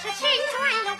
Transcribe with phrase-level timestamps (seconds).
[0.00, 0.97] 是青春有。